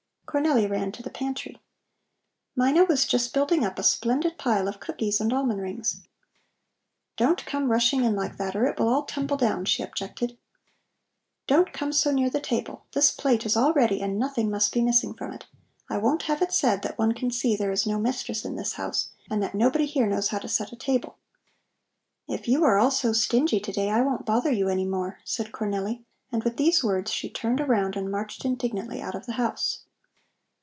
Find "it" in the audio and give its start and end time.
8.65-8.79, 15.33-15.47, 16.41-16.53